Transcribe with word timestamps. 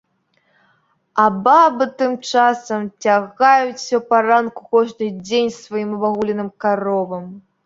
А 1.23 1.25
бабы, 1.47 1.85
тым 1.99 2.13
часам, 2.29 2.81
цягаюць 3.07 3.69
усё 3.77 4.01
паранку 4.15 4.61
кожны 4.73 5.11
дзень 5.25 5.53
сваім 5.61 5.89
абагуленым 6.01 6.49
каровам. 6.67 7.25